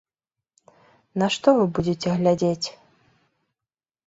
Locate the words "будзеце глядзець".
1.75-2.67